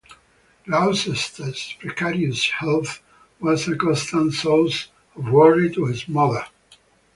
Gloucester's 0.65 1.75
precarious 1.79 2.49
health 2.49 3.03
was 3.39 3.67
a 3.67 3.75
constant 3.75 4.33
source 4.33 4.87
of 5.15 5.29
worry 5.31 5.71
to 5.75 5.85
his 5.85 6.07
mother. 6.07 6.43